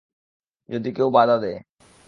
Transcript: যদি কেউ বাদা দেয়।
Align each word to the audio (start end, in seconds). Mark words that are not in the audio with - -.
যদি 0.69 0.89
কেউ 0.91 1.07
বাদা 1.09 1.35
দেয়। 1.37 1.59